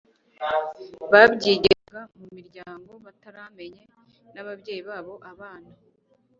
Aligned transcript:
babyigiraga 1.11 1.99
mu 2.17 2.27
miryango 2.35 2.91
bataramanye 3.05 3.83
n'ababyeyi 4.33 4.81
babo. 4.89 5.13
abana 5.31 5.71